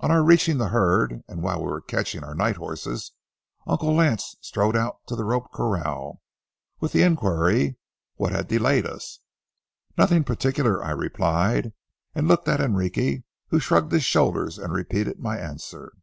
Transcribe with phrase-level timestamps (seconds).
[0.00, 3.12] On our reaching the herd and while we were catching our night horses,
[3.66, 6.20] Uncle Lance strode out to the rope corral,
[6.78, 7.78] with the inquiry,
[8.16, 9.20] what had delayed us.
[9.96, 11.72] "Nothing particular," I replied,
[12.14, 15.94] and looked at Enrique, who shrugged his shoulders and repeated my answer.